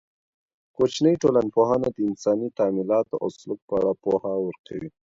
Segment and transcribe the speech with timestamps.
[0.75, 4.89] کوچنۍ ټولنپوهنه د انساني تعاملاتو او سلوک په اړه پوهه ورکوي.